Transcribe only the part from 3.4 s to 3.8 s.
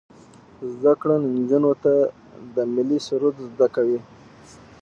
زده